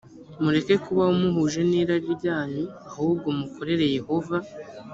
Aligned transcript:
mureke 0.43 0.73
kubaho 0.83 1.13
muhuje 1.21 1.61
n 1.69 1.71
irari 1.81 2.09
ryanyu 2.17 2.65
ahubwo 2.89 3.27
mukorere 3.39 3.85
yehova 3.97 4.37